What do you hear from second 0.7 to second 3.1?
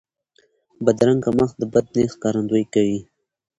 بدرنګه مخ د بد نیت ښکارندویي کوي